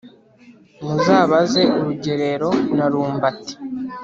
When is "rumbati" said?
2.91-3.55